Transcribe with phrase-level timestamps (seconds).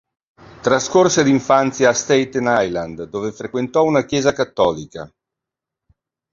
[0.61, 5.07] Trascorse l'infanza a Staten Island dove frequentò una chiesa cattolica.